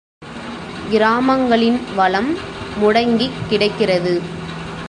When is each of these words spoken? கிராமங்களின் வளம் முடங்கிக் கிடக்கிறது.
கிராமங்களின் 0.89 1.79
வளம் 1.95 2.37
முடங்கிக் 2.77 3.37
கிடக்கிறது. 3.49 4.21